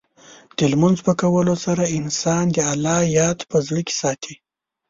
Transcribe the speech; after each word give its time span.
د 0.57 0.59
لمونځ 0.71 0.97
په 1.07 1.13
کولو 1.21 1.55
سره، 1.65 1.83
انسان 1.99 2.43
د 2.55 2.57
الله 2.71 2.99
یاد 3.19 3.37
په 3.49 3.57
زړه 3.67 3.81
کې 3.87 3.93
ساتي. 4.01 4.35